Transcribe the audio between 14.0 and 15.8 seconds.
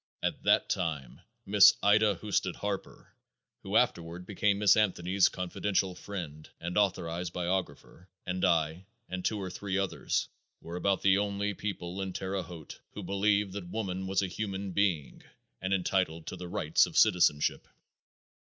was a human being and